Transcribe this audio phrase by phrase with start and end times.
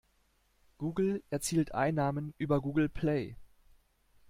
[0.79, 3.35] Google erzielt Einnahmen über Google Play.